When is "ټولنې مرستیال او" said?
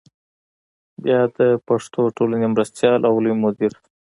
2.17-3.13